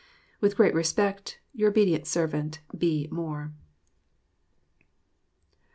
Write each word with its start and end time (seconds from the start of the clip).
With 0.39 0.57
great 0.57 0.73
respect, 0.73 1.37
your 1.53 1.69
ob't 1.69 2.07
serv't, 2.07 2.59
B. 2.75 3.07
MOORE. 3.11 3.53